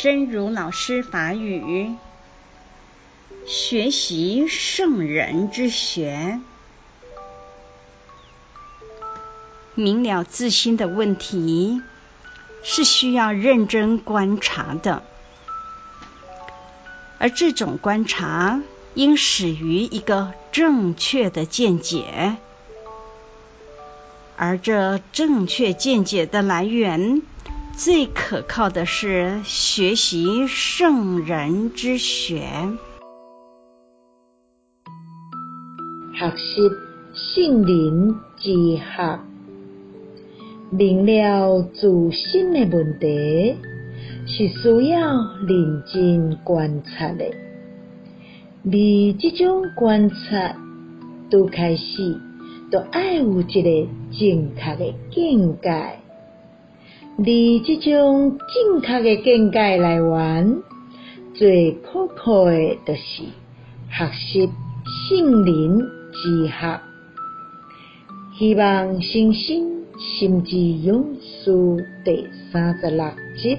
[0.00, 1.92] 真如老师法语，
[3.48, 6.38] 学习圣人之学，
[9.74, 11.82] 明了自心的问题
[12.62, 15.02] 是需要认真观察的，
[17.18, 18.60] 而这种观察
[18.94, 22.36] 应始于一个正确的见解，
[24.36, 27.20] 而这正确见解的来源，
[27.78, 32.42] 最可靠的是学习圣人之学，
[36.12, 36.68] 学习
[37.14, 39.20] 圣人之学，
[40.70, 43.54] 明了自身的问题
[44.26, 45.12] 是需要
[45.46, 47.26] 认真观察的，
[48.64, 48.72] 而
[49.20, 50.56] 这种观察
[51.30, 52.20] 都开始，
[52.72, 56.00] 都爱有一个正确的见解。
[57.20, 57.24] 而
[57.66, 60.62] 这种正确的见解来源，
[61.34, 63.24] 最可靠的，就是
[63.90, 64.48] 学习
[65.08, 65.80] 圣人
[66.12, 66.80] 之学。
[68.38, 71.50] 希望星星心之勇士
[72.04, 73.04] 第三十六
[73.36, 73.58] 集。